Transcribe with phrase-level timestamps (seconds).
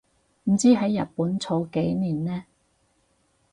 [0.45, 2.45] 唔知喺日本坐幾年呢